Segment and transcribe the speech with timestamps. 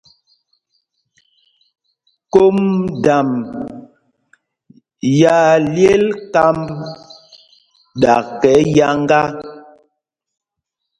[2.33, 2.57] Kôm
[2.97, 3.29] ndam
[5.19, 6.65] yaa lyel kámb
[8.01, 9.21] ɗakɛ yáŋgá.